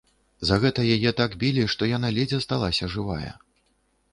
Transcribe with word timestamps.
За 0.49 0.55
гэта 0.63 0.85
яе 0.95 1.11
так 1.19 1.35
білі, 1.45 1.65
што 1.73 1.91
яна 1.91 2.09
ледзь 2.17 2.35
асталася 2.39 2.91
жывая. 2.95 3.31